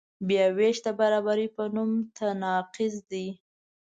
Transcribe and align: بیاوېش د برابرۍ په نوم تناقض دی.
بیاوېش 0.27 0.77
د 0.85 0.87
برابرۍ 0.99 1.47
په 1.55 1.63
نوم 1.75 1.91
تناقض 2.17 2.95
دی. 3.11 3.27